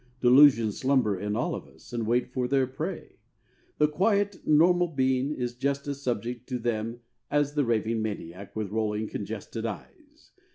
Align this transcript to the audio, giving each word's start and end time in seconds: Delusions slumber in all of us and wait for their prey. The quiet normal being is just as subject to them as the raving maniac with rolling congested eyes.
Delusions 0.19 0.79
slumber 0.79 1.19
in 1.19 1.35
all 1.35 1.53
of 1.53 1.67
us 1.67 1.93
and 1.93 2.07
wait 2.07 2.27
for 2.33 2.47
their 2.47 2.65
prey. 2.65 3.17
The 3.77 3.87
quiet 3.87 4.41
normal 4.47 4.87
being 4.87 5.31
is 5.31 5.53
just 5.53 5.85
as 5.87 6.01
subject 6.01 6.49
to 6.49 6.57
them 6.57 7.01
as 7.29 7.53
the 7.53 7.65
raving 7.65 8.01
maniac 8.01 8.55
with 8.55 8.71
rolling 8.71 9.07
congested 9.09 9.63
eyes. 9.67 10.31